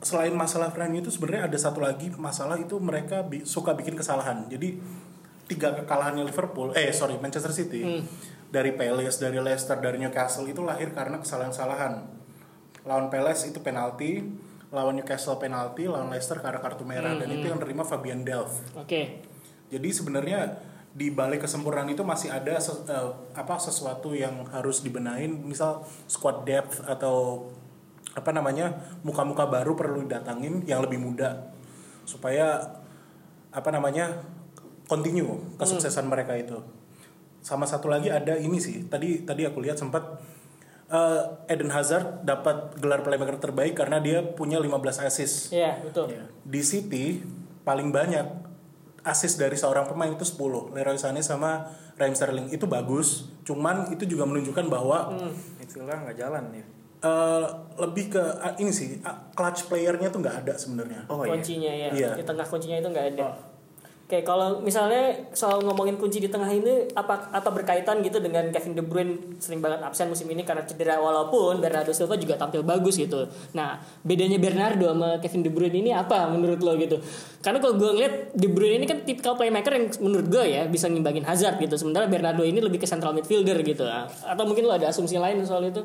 selain 0.00 0.34
masalah 0.36 0.68
Fernandinho 0.68 1.06
itu 1.06 1.12
sebenarnya 1.14 1.48
ada 1.48 1.56
satu 1.56 1.80
lagi 1.80 2.12
masalah 2.14 2.60
itu 2.60 2.76
mereka 2.76 3.24
bi- 3.24 3.46
suka 3.46 3.72
bikin 3.72 3.96
kesalahan. 3.96 4.44
Jadi 4.52 4.76
tiga 5.44 5.72
kekalahannya 5.76 6.24
Liverpool 6.24 6.72
eh 6.72 6.92
sorry 6.92 7.16
Manchester 7.20 7.52
City. 7.52 7.82
Hmm. 7.84 8.04
dari 8.54 8.70
Palace 8.70 9.18
dari 9.18 9.34
Leicester 9.42 9.74
dari 9.82 9.98
Newcastle 9.98 10.46
itu 10.46 10.62
lahir 10.62 10.94
karena 10.94 11.18
kesalahan-kesalahan. 11.18 12.06
Lawan 12.86 13.10
Palace 13.10 13.50
itu 13.50 13.58
penalti 13.58 14.22
lawan 14.70 14.94
Newcastle 14.94 15.42
penalti 15.42 15.90
lawan 15.90 16.06
Leicester 16.06 16.38
karena 16.38 16.62
kartu 16.62 16.86
merah. 16.86 17.18
Dan 17.18 17.34
itu 17.34 17.50
yang 17.50 17.58
terima 17.58 17.82
Fabian 17.82 18.22
Delph. 18.22 18.54
Oke, 18.78 19.26
jadi 19.74 19.88
sebenarnya 19.90 20.54
di 20.94 21.10
balik 21.10 21.42
kesempurnaan 21.42 21.90
itu 21.90 22.06
masih 22.06 22.30
ada 22.30 22.54
ses- 22.62 22.86
eh, 22.86 23.10
apa 23.34 23.58
sesuatu 23.58 24.14
yang 24.14 24.46
harus 24.54 24.80
dibenahin, 24.80 25.42
misal 25.42 25.82
squad 26.06 26.46
depth 26.46 26.86
atau 26.86 27.50
apa 28.14 28.30
namanya 28.30 28.70
muka-muka 29.02 29.42
baru 29.50 29.74
perlu 29.74 30.06
didatangin 30.06 30.62
yang 30.70 30.86
lebih 30.86 31.02
muda 31.02 31.50
supaya 32.06 32.62
apa 33.50 33.68
namanya 33.74 34.22
continue 34.86 35.42
kesuksesan 35.58 36.06
mereka 36.06 36.38
itu. 36.38 36.62
Sama 37.42 37.66
satu 37.66 37.90
lagi 37.90 38.14
ada 38.14 38.38
ini 38.38 38.62
sih. 38.62 38.86
Tadi 38.86 39.26
tadi 39.26 39.42
aku 39.42 39.58
lihat 39.66 39.82
sempat 39.82 40.22
eh, 40.94 41.22
Eden 41.50 41.74
Hazard 41.74 42.22
dapat 42.22 42.78
gelar 42.78 43.02
playmaker 43.02 43.42
terbaik 43.42 43.74
karena 43.74 43.98
dia 43.98 44.22
punya 44.22 44.62
15 44.62 45.02
assist 45.10 45.50
iya 45.50 45.80
betul. 45.82 46.12
di 46.44 46.62
City 46.62 47.06
paling 47.64 47.90
banyak 47.90 48.53
assist 49.04 49.36
dari 49.36 49.54
seorang 49.54 49.84
pemain 49.84 50.08
itu 50.08 50.24
10 50.24 50.40
Leroy 50.72 50.96
Sané 50.96 51.20
sama 51.20 51.64
Raheem 51.94 52.12
Sterling 52.12 52.48
itu 52.48 52.64
bagus 52.64 53.08
cuman 53.42 53.88
itu 53.88 54.04
juga 54.04 54.24
menunjukkan 54.24 54.66
bahwa 54.66 55.12
midfielder 55.54 56.00
nggak 56.00 56.16
jalan 56.16 56.44
ya. 56.50 56.64
eh, 57.00 57.44
lebih 57.78 58.10
ke 58.10 58.22
ah, 58.40 58.56
ini 58.56 58.68
sih 58.68 58.98
ah, 59.00 59.28
clutch 59.30 59.68
playernya 59.68 60.08
tuh 60.08 60.18
nggak 60.18 60.36
ada 60.42 60.54
sebenarnya 60.54 61.04
Oh 61.06 61.20
iya. 61.20 61.30
kuncinya 61.30 61.68
ya 61.70 61.88
Iya. 61.90 62.10
di 62.16 62.24
tengah 62.24 62.44
kuncinya 62.44 62.76
itu 62.76 62.88
nggak 62.88 63.06
ada 63.14 63.28
oke 64.04 64.18
kalau 64.20 64.60
misalnya 64.60 65.32
soal 65.32 65.64
ngomongin 65.64 65.96
kunci 65.96 66.20
di 66.20 66.28
tengah 66.28 66.46
ini 66.52 66.92
apa 66.92 67.32
apa 67.32 67.48
berkaitan 67.48 68.04
gitu 68.04 68.20
dengan 68.20 68.52
Kevin 68.52 68.76
De 68.76 68.84
Bruyne 68.84 69.40
sering 69.40 69.64
banget 69.64 69.80
absen 69.80 70.12
musim 70.12 70.28
ini 70.28 70.44
karena 70.44 70.60
cedera 70.68 71.00
walaupun 71.00 71.64
Bernardo 71.64 71.90
Silva 71.96 72.20
juga 72.20 72.36
tampil 72.36 72.60
bagus 72.60 73.00
gitu. 73.00 73.24
Nah 73.56 73.80
bedanya 74.04 74.36
Bernardo 74.36 74.92
sama 74.92 75.16
Kevin 75.24 75.42
De 75.42 75.50
Bruyne 75.50 75.76
ini 75.80 75.90
apa 75.96 76.28
menurut 76.28 76.60
lo 76.60 76.76
gitu? 76.76 77.00
Karena 77.40 77.58
kalau 77.64 77.80
gue 77.80 77.90
ngeliat 77.96 78.14
De 78.36 78.48
Bruyne 78.52 78.84
ini 78.84 78.86
kan 78.88 79.00
tipikal 79.08 79.40
playmaker 79.40 79.72
yang 79.72 79.88
menurut 80.00 80.28
gue 80.28 80.44
ya 80.52 80.68
bisa 80.68 80.86
ngimbangin 80.92 81.24
Hazard 81.24 81.56
gitu. 81.56 81.76
Sementara 81.80 82.04
Bernardo 82.04 82.44
ini 82.44 82.60
lebih 82.60 82.80
ke 82.80 82.86
central 82.88 83.16
midfielder 83.16 83.56
gitu. 83.64 83.88
Atau 84.24 84.44
mungkin 84.44 84.68
lo 84.68 84.76
ada 84.76 84.92
asumsi 84.92 85.16
lain 85.16 85.40
soal 85.48 85.68
itu? 85.68 85.80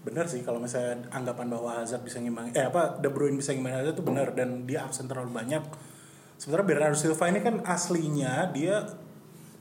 Benar 0.00 0.24
sih 0.26 0.40
kalau 0.40 0.56
misalnya 0.56 1.06
anggapan 1.12 1.46
bahwa 1.52 1.78
Hazard 1.78 2.02
bisa 2.02 2.18
ngimbang 2.18 2.56
eh 2.56 2.66
apa 2.66 2.98
De 2.98 3.06
Bruyne 3.06 3.38
bisa 3.38 3.54
ngimbang 3.54 3.78
Hazard 3.78 3.94
itu 3.94 4.04
benar. 4.04 4.34
Dan 4.34 4.66
dia 4.66 4.82
absen 4.82 5.06
terlalu 5.06 5.30
banyak 5.30 5.62
sementara 6.40 6.64
Bernardo 6.64 6.96
Silva 6.96 7.28
ini 7.28 7.44
kan 7.44 7.60
aslinya 7.68 8.48
dia 8.48 8.88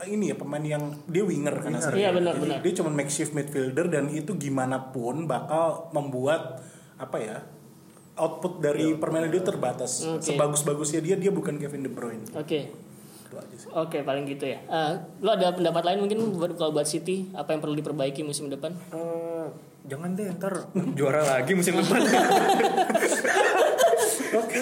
ini 0.07 0.31
ya 0.31 0.35
pemain 0.39 0.63
yang 0.63 0.95
dia 1.11 1.27
winger 1.27 1.59
kan 1.59 1.75
aslinya. 1.75 1.99
Iya, 1.99 2.09
benar, 2.15 2.33
Jadi 2.39 2.43
benar. 2.47 2.59
dia 2.63 2.73
cuma 2.79 2.89
makeshift 2.95 3.35
midfielder 3.35 3.91
dan 3.91 4.07
itu 4.07 4.31
gimana 4.39 4.95
pun 4.95 5.27
bakal 5.27 5.91
membuat 5.91 6.63
apa 6.95 7.17
ya 7.19 7.37
output 8.15 8.63
dari 8.63 8.95
permainan 8.95 9.27
dia 9.27 9.43
terbatas 9.43 10.07
Oke. 10.07 10.23
sebagus-bagusnya 10.23 11.03
dia 11.03 11.15
dia 11.19 11.31
bukan 11.31 11.59
Kevin 11.59 11.83
De 11.83 11.91
Bruyne 11.91 12.23
Oke. 12.31 12.71
sih 13.59 13.67
Oke, 13.75 14.01
paling 14.01 14.23
gitu 14.25 14.47
ya. 14.47 14.57
Eh, 14.63 14.93
lo 15.19 15.35
ada 15.35 15.51
pendapat 15.51 15.83
lain 15.83 15.99
mungkin 16.01 16.33
buat 16.33 16.55
kalau 16.55 16.71
buat 16.73 16.87
City 16.87 17.27
apa 17.35 17.53
yang 17.53 17.61
perlu 17.61 17.75
diperbaiki 17.77 18.23
musim 18.23 18.47
depan? 18.47 18.71
Eh, 18.89 19.47
jangan 19.85 20.15
deh 20.15 20.31
ntar 20.39 20.65
juara 20.95 21.21
lagi 21.23 21.53
musim 21.53 21.75
depan 21.77 21.99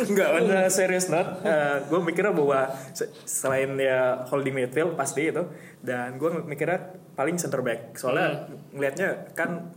Enggak, 0.08 0.30
bener 0.34 0.68
serius 0.68 1.08
not. 1.08 1.44
gue 1.84 2.00
mikirnya 2.00 2.32
bahwa 2.32 2.68
se- 2.92 3.12
selain 3.24 3.76
ya 3.76 4.24
holding 4.26 4.54
midfield 4.54 4.94
pasti 4.94 5.28
itu, 5.28 5.44
dan 5.80 6.16
gue 6.16 6.30
mikirnya 6.44 6.80
paling 7.14 7.36
center 7.36 7.60
back. 7.60 7.96
Soalnya 7.96 8.48
ngelihatnya 8.72 9.34
kan, 9.34 9.72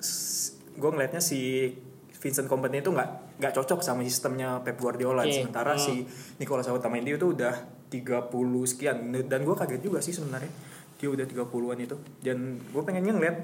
gue 0.74 0.90
ngelihatnya 0.90 1.18
si 1.18 1.72
Vincent 2.20 2.46
Kompany 2.46 2.84
itu 2.84 2.92
nggak 2.92 3.40
nggak 3.40 3.52
cocok 3.56 3.80
sama 3.80 4.04
sistemnya 4.04 4.60
Pep 4.60 4.76
Guardiola. 4.76 5.24
Oke. 5.24 5.32
Sementara 5.32 5.72
si 5.74 6.04
Nicolas 6.36 6.68
Otamendi 6.68 7.16
itu 7.16 7.32
udah 7.32 7.54
30 7.88 8.28
sekian. 8.66 8.96
Dan 9.24 9.40
gue 9.42 9.56
kaget 9.56 9.80
juga 9.80 10.04
sih 10.04 10.12
sebenarnya 10.12 10.52
dia 11.00 11.08
udah 11.08 11.24
30-an 11.24 11.80
itu. 11.80 11.96
Dan 12.20 12.60
gue 12.60 12.82
pengennya 12.84 13.16
ngeliat 13.16 13.36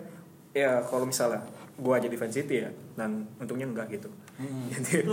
ya 0.53 0.85
kalau 0.85 1.09
misalnya 1.09 1.41
gue 1.77 1.97
jadi 2.01 2.17
fan 2.17 2.33
City 2.33 2.65
ya 2.65 2.73
dan 2.97 3.29
untungnya 3.37 3.69
enggak 3.69 3.93
gitu 3.93 4.09
jadi 4.37 5.09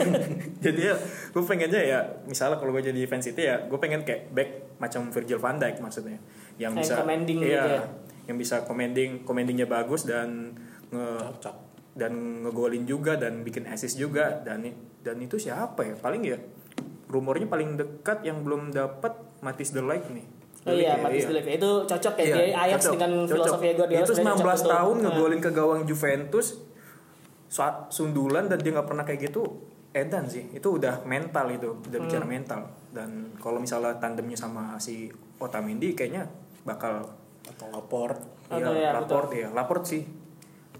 jadi 0.64 0.80
ya 0.90 0.94
gue 1.30 1.42
pengennya 1.42 1.78
ya 1.78 2.00
misalnya 2.26 2.58
kalau 2.58 2.74
gue 2.74 2.82
jadi 2.82 3.06
fan 3.06 3.22
City 3.22 3.46
ya 3.46 3.62
gue 3.64 3.78
pengen 3.78 4.02
kayak 4.02 4.34
back 4.34 4.50
macam 4.82 5.14
Virgil 5.14 5.38
van 5.38 5.62
Dijk 5.62 5.78
maksudnya 5.78 6.18
yang 6.58 6.74
Kayak 6.74 6.82
bisa 6.82 6.94
commanding 6.98 7.38
iya, 7.38 7.46
gitu 7.46 7.68
ya. 7.70 7.82
yang 8.24 8.36
bisa 8.36 8.56
commanding 8.66 9.10
commandingnya 9.22 9.66
bagus 9.66 10.02
dan 10.02 10.58
nge 10.90 11.06
Cocok. 11.38 11.56
dan 11.94 12.12
ngegolin 12.42 12.82
juga 12.82 13.14
dan 13.14 13.46
bikin 13.46 13.70
assist 13.70 13.94
juga 13.94 14.42
dan 14.42 14.66
dan 15.00 15.16
itu 15.18 15.38
siapa 15.38 15.84
ya 15.84 15.94
paling 15.94 16.22
ya 16.26 16.38
rumornya 17.06 17.46
paling 17.46 17.78
dekat 17.78 18.26
yang 18.26 18.42
belum 18.42 18.74
dapat 18.74 19.14
Matis 19.38 19.70
the 19.70 19.82
Ligt 19.82 20.10
nih 20.10 20.26
Oh 20.64 20.72
iya, 20.72 20.96
ya, 20.96 21.04
Matis 21.04 21.22
iya. 21.22 21.28
De 21.28 21.34
Ligt. 21.36 21.48
Itu 21.60 21.70
cocok 21.84 22.14
ya 22.16 22.24
Iya, 22.24 22.36
dia 22.40 22.56
Ajax 22.56 22.80
cocok, 22.80 22.92
dengan 22.96 23.10
cocok. 23.12 23.28
filosofi 23.28 23.66
Guardiola. 23.76 24.00
Itu 24.00 24.12
sebenarnya 24.16 24.40
19 24.40 24.40
cocok 24.40 24.56
tuh. 24.56 24.72
tahun 24.72 24.94
Nah. 24.96 25.02
ngegolin 25.04 25.40
ke 25.44 25.50
gawang 25.52 25.82
Juventus 25.84 26.46
sundulan 27.48 28.48
dan 28.48 28.58
dia 28.58 28.72
nggak 28.74 28.88
pernah 28.88 29.04
kayak 29.04 29.30
gitu 29.30 29.42
edan 29.94 30.26
sih. 30.26 30.50
Itu 30.50 30.76
udah 30.76 31.06
mental 31.06 31.54
itu, 31.54 31.70
udah 31.78 31.98
Hmm. 32.02 32.06
bicara 32.10 32.26
mental. 32.26 32.60
Dan 32.90 33.34
kalau 33.38 33.62
misalnya 33.62 33.94
tandemnya 33.96 34.34
sama 34.34 34.74
si 34.78 35.06
Otamendi 35.38 35.94
kayaknya 35.94 36.26
bakal 36.62 37.04
atau 37.44 37.66
Laporte 37.70 38.34
Oh, 38.44 38.60
ya, 38.60 38.68
iya, 38.76 38.90
laport 38.92 39.32
ya, 39.32 39.48
laport 39.56 39.88
sih. 39.88 40.04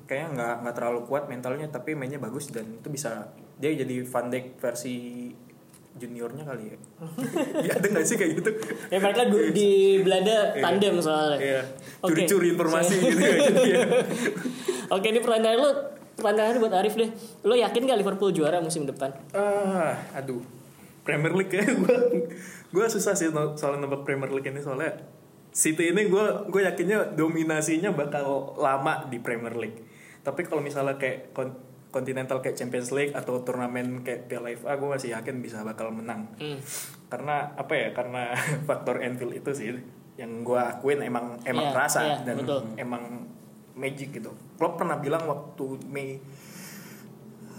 Kayaknya 0.04 0.28
nggak 0.36 0.54
nggak 0.62 0.74
terlalu 0.76 1.00
kuat 1.08 1.32
mentalnya 1.32 1.64
tapi 1.72 1.96
mainnya 1.96 2.20
bagus 2.20 2.52
dan 2.52 2.68
itu 2.76 2.92
bisa 2.92 3.32
dia 3.56 3.72
jadi 3.72 4.04
Van 4.04 4.28
Dijk 4.28 4.60
versi 4.60 5.26
juniornya 5.94 6.44
kali 6.44 6.64
ya. 6.74 6.78
ya 7.66 7.72
ada 7.80 7.86
nggak 7.88 8.04
sih 8.04 8.20
kayak 8.20 8.32
gitu? 8.36 8.50
Ya 8.92 9.00
mereka 9.00 9.24
di 9.32 10.02
Belanda 10.04 10.52
tandem 10.60 11.00
soalnya. 11.00 11.38
Iya. 11.40 11.62
Curi-curi 12.04 12.52
informasi 12.52 12.94
gitu 13.08 13.16
ya. 13.16 13.36
Iya. 13.48 13.80
Oke, 14.92 15.06
ini 15.08 15.24
pertanyaan 15.24 15.56
lu 15.64 15.70
pertanyaan 16.24 16.56
buat 16.56 16.72
Arif 16.72 16.94
deh. 16.94 17.10
Lo 17.42 17.52
yakin 17.52 17.84
gak 17.84 17.98
Liverpool 17.98 18.32
juara 18.32 18.58
musim 18.58 18.82
depan? 18.82 19.12
Ah, 19.30 19.92
aduh. 20.12 20.40
Premier 21.04 21.30
League 21.30 21.52
ya 21.52 21.60
gue 21.60 21.96
gue 22.70 22.86
susah 22.88 23.12
sih 23.12 23.28
no- 23.28 23.52
soal 23.54 23.76
nebak 23.76 24.02
Premier 24.02 24.26
League 24.26 24.48
ini 24.48 24.56
soalnya 24.58 24.88
City 25.50 25.92
ini 25.92 26.08
gue 26.08 26.24
gue 26.48 26.60
yakinnya 26.64 27.12
dominasinya 27.12 27.92
bakal 27.92 28.56
lama 28.56 29.04
di 29.04 29.20
Premier 29.20 29.52
League. 29.52 29.84
Tapi 30.20 30.42
kalau 30.42 30.58
misalnya 30.58 30.96
kayak 30.96 31.36
Continental 31.90 32.40
kayak 32.40 32.56
Champions 32.56 32.90
League 32.90 33.12
atau 33.12 33.38
turnamen 33.38 34.02
kayak 34.02 34.26
Piala 34.26 34.50
FA 34.50 34.74
gue 34.74 34.88
masih 34.88 35.12
yakin 35.12 35.38
bisa 35.38 35.62
bakal 35.62 35.92
menang. 35.92 36.26
Hmm. 36.34 36.58
Karena 37.06 37.54
apa 37.54 37.70
ya? 37.70 37.88
Karena 37.92 38.32
faktor 38.68 38.98
Anfield 38.98 39.36
itu 39.36 39.52
sih 39.52 39.70
yang 40.16 40.42
gue 40.42 40.58
akuin 40.58 41.02
emang 41.02 41.38
emang 41.44 41.68
Iya, 41.68 41.72
terasa 41.74 42.00
iya, 42.00 42.16
dan 42.24 42.38
betul. 42.40 42.62
emang 42.74 43.02
magic 43.74 44.14
gitu. 44.18 44.30
Klopp 44.58 44.78
pernah 44.78 44.98
bilang 44.98 45.26
waktu 45.26 45.82
Mei 45.90 46.18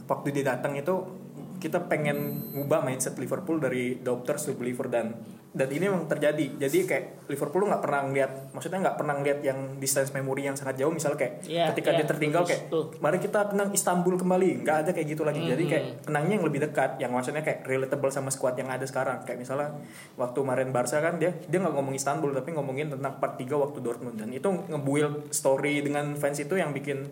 waktu 0.05 0.27
dia 0.31 0.55
datang 0.55 0.77
itu 0.77 1.24
kita 1.57 1.87
pengen 1.87 2.51
ngubah 2.53 2.83
mindset 2.83 3.15
Liverpool 3.17 3.57
dari 3.57 3.99
doubters 3.99 4.45
to 4.45 4.53
believer 4.53 4.87
dan 4.91 5.15
dan 5.55 5.71
ini 5.71 5.87
memang 5.87 6.03
terjadi. 6.11 6.59
Jadi 6.67 6.83
kayak 6.83 7.31
Liverpool 7.31 7.63
nggak 7.63 7.79
pernah 7.79 8.03
ngeliat 8.03 8.51
maksudnya 8.51 8.83
nggak 8.83 8.97
pernah 8.99 9.15
ngeliat 9.15 9.39
yang 9.39 9.79
distance 9.79 10.11
memory 10.11 10.51
yang 10.51 10.59
sangat 10.59 10.75
jauh. 10.83 10.91
Misalnya 10.91 11.15
kayak 11.15 11.33
Iya, 11.47 11.71
ketika 11.71 11.89
iya, 11.95 11.97
dia 12.03 12.05
tertinggal 12.11 12.43
bagus, 12.43 12.51
kayak 12.51 12.99
mari 12.99 13.17
kita 13.23 13.39
menang 13.55 13.71
Istanbul 13.71 14.19
kembali. 14.19 14.49
Nggak 14.67 14.77
ada 14.83 14.91
kayak 14.91 15.07
gitu 15.15 15.23
lagi. 15.23 15.39
Jadi 15.47 15.63
Mhm. 15.63 15.71
kayak 15.71 15.85
menangnya 16.11 16.33
yang 16.35 16.45
lebih 16.51 16.59
dekat 16.59 16.91
yang 16.99 17.11
maksudnya 17.15 17.39
kayak 17.39 17.63
relatable 17.63 18.11
sama 18.11 18.27
squad 18.35 18.59
yang 18.59 18.67
ada 18.67 18.83
sekarang. 18.83 19.23
Kayak 19.23 19.47
misalnya 19.47 19.79
waktu 20.19 20.37
kemarin 20.43 20.69
Barca 20.75 20.99
kan 20.99 21.15
dia 21.23 21.31
dia 21.31 21.57
nggak 21.63 21.71
ngomong 21.71 21.95
Istanbul 21.95 22.35
tapi 22.35 22.51
ngomongin 22.51 22.91
tentang 22.91 23.15
part 23.23 23.39
3 23.39 23.55
waktu 23.55 23.79
Dortmund. 23.79 24.19
Dan 24.19 24.35
itu 24.35 24.51
ngebuild 24.51 25.31
story 25.31 25.79
dengan 25.79 26.19
fans 26.19 26.35
itu 26.35 26.59
yang 26.59 26.75
bikin 26.75 27.07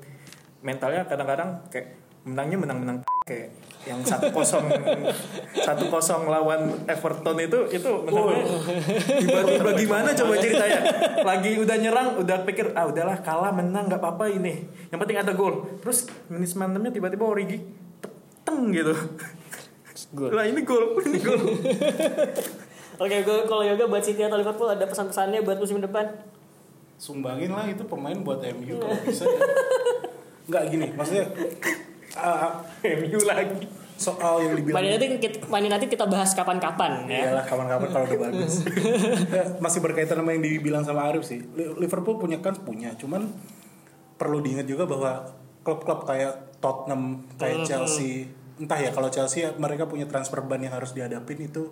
mentalnya 0.60 1.08
kadang-kadang 1.08 1.64
kayak 1.72 1.96
menangnya 2.28 2.56
menang-menang 2.60 2.98
kayak 3.24 3.50
yang 3.84 4.00
satu 4.00 4.32
kosong. 4.32 4.64
Satu 5.68 5.92
kosong 5.92 6.28
lawan 6.32 6.72
Everton 6.88 7.36
itu 7.40 7.60
itu 7.68 7.92
menangnya 8.08 8.48
tiba-tiba 9.20 9.72
gimana 9.76 10.10
coba 10.16 10.34
ceritanya? 10.40 10.80
Lagi 11.30 11.52
udah 11.60 11.76
nyerang 11.76 12.08
udah 12.20 12.38
pikir 12.48 12.72
ah 12.76 12.88
udahlah 12.88 13.20
kalah 13.20 13.52
menang 13.52 13.92
nggak 13.92 14.00
apa-apa 14.00 14.32
ini. 14.32 14.64
Yang 14.88 15.00
penting 15.04 15.18
ada 15.20 15.32
gol. 15.36 15.68
Terus 15.84 16.08
menit 16.32 16.52
semantemnya 16.52 16.96
tiba-tiba 16.96 17.24
Origi 17.28 17.60
teng 18.48 18.72
gitu. 18.72 18.96
Gol. 20.14 20.30
lah 20.30 20.46
ini 20.46 20.62
gol 20.64 20.94
ini 21.04 21.20
gol. 21.20 21.42
Oke, 23.04 23.26
gue 23.26 23.38
kalau 23.50 23.66
yoga 23.66 23.90
buat 23.90 24.06
City 24.06 24.22
atau 24.22 24.38
Liverpool 24.38 24.70
ada 24.70 24.86
pesan-pesannya 24.86 25.42
buat 25.42 25.58
musim 25.58 25.82
depan? 25.82 26.08
sumbangin 27.04 27.52
lah 27.52 27.68
itu 27.68 27.84
pemain 27.84 28.16
buat 28.24 28.40
MU 28.56 28.80
kalau 28.80 28.96
bisa 29.04 29.28
ya. 29.28 29.40
nggak 30.48 30.64
gini 30.72 30.88
maksudnya 30.96 31.28
uh, 32.18 32.62
MU 32.84 33.20
lagi 33.26 33.66
soal 33.94 34.44
yang 34.44 34.54
dibilang 34.58 34.84
nanti 34.84 35.08
kita, 35.22 35.48
nanti 35.48 35.86
kita 35.88 36.06
bahas 36.10 36.34
kapan-kapan 36.34 37.08
ya. 37.08 37.30
Iyalah 37.30 37.46
kawan-kawan 37.46 37.88
kalau 37.94 38.06
udah 38.10 38.20
bagus. 38.30 38.66
Masih 39.64 39.80
berkaitan 39.80 40.20
sama 40.20 40.34
yang 40.34 40.44
dibilang 40.44 40.84
sama 40.84 41.08
Arif 41.08 41.24
sih. 41.24 41.40
Li- 41.56 41.78
Liverpool 41.78 42.20
punya 42.20 42.42
kan 42.42 42.58
punya, 42.58 42.92
cuman 42.98 43.30
perlu 44.18 44.42
diingat 44.42 44.66
juga 44.68 44.90
bahwa 44.90 45.30
klub-klub 45.64 46.04
kayak 46.04 46.60
Tottenham, 46.60 47.24
kayak 47.40 47.64
Chelsea, 47.64 48.28
entah 48.60 48.80
ya 48.82 48.92
kalau 48.92 49.08
Chelsea 49.08 49.48
ya, 49.48 49.50
mereka 49.56 49.88
punya 49.88 50.10
transfer 50.10 50.44
ban 50.44 50.60
yang 50.60 50.74
harus 50.76 50.92
dihadapin 50.92 51.40
itu 51.40 51.72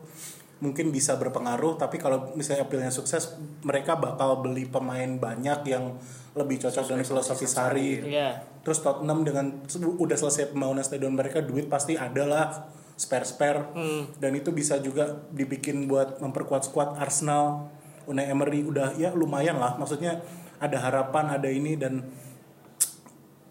mungkin 0.61 0.93
bisa 0.93 1.17
berpengaruh 1.17 1.73
tapi 1.75 1.97
kalau 1.97 2.37
misalnya 2.37 2.69
appealnya 2.69 2.93
sukses 2.93 3.33
mereka 3.65 3.97
bakal 3.97 4.39
beli 4.39 4.69
pemain 4.69 5.17
banyak 5.17 5.65
yang 5.65 5.97
lebih 6.37 6.61
cocok 6.61 6.85
dengan 6.85 7.03
filosofi 7.03 7.49
Sari 7.49 7.97
Iya. 8.05 8.29
Terus 8.61 8.85
Tottenham 8.85 9.25
dengan 9.25 9.65
udah 9.97 10.13
selesai 10.15 10.53
pembangunan 10.53 10.85
stadion 10.85 11.17
mereka 11.17 11.41
duit 11.41 11.65
pasti 11.65 11.97
ada 11.97 12.29
lah 12.29 12.45
spare 12.93 13.25
spare 13.25 13.73
dan 14.15 14.31
itu 14.31 14.53
bisa 14.53 14.77
juga 14.77 15.25
dibikin 15.33 15.89
buat 15.89 16.21
memperkuat 16.21 16.69
squad 16.69 16.93
Arsenal. 16.95 17.73
Unai 18.05 18.29
Emery 18.29 18.61
udah 18.61 18.93
ya 18.93 19.13
lumayan 19.13 19.57
lah 19.57 19.77
maksudnya 19.77 20.21
ada 20.61 20.77
harapan 20.77 21.33
ada 21.33 21.49
ini 21.49 21.73
dan 21.73 22.05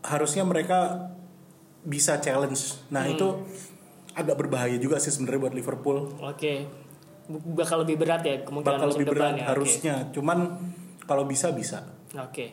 harusnya 0.02 0.46
mereka 0.46 1.10
bisa 1.82 2.22
challenge. 2.22 2.78
Nah 2.90 3.02
itu 3.08 3.26
agak 4.12 4.36
berbahaya 4.36 4.76
juga 4.76 4.98
sih 4.98 5.10
sebenarnya 5.10 5.40
buat 5.42 5.54
Liverpool. 5.54 5.98
Oke. 6.20 6.66
B- 6.66 6.89
Bakal 7.30 7.87
lebih 7.87 7.96
berat 8.02 8.22
ya 8.26 8.42
kemungkinan 8.42 8.78
Bakal 8.82 8.88
lebih 8.99 9.06
depan 9.06 9.16
berat 9.16 9.34
ya. 9.38 9.44
Harusnya. 9.54 9.94
Cuman 10.10 10.38
kalau 11.06 11.25
bisa 11.25 11.54
bisa. 11.54 11.87
Oke. 12.18 12.50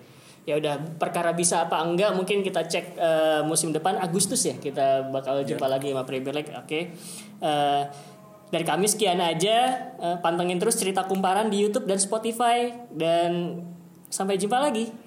Ya 0.47 0.55
udah 0.55 0.79
perkara 0.95 1.35
bisa 1.35 1.67
apa 1.67 1.83
enggak 1.83 2.15
mungkin 2.15 2.39
kita 2.39 2.63
cek 2.69 2.95
eh, 2.95 3.41
musim 3.43 3.75
depan 3.75 3.99
Agustus 3.99 4.39
ya 4.47 4.55
kita 4.55 5.11
bakal 5.11 5.43
jumpa 5.43 5.67
lagi 5.67 5.91
sama 5.91 6.07
Premier 6.07 6.31
League. 6.31 6.53
Oke. 6.55 6.95
Eh, 7.41 7.83
dari 8.47 8.63
kami 8.63 8.87
sekian 8.87 9.19
aja. 9.19 9.57
Eh, 9.97 10.17
pantengin 10.23 10.61
terus 10.61 10.79
cerita 10.79 11.03
kumparan 11.03 11.51
di 11.51 11.59
YouTube 11.59 11.89
dan 11.89 11.99
Spotify 11.99 12.71
dan 12.93 13.59
sampai 14.07 14.39
jumpa 14.39 14.61
lagi. 14.61 15.06